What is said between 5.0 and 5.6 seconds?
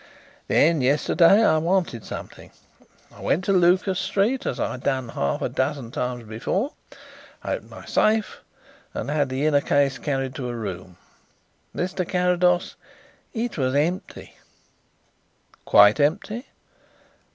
half a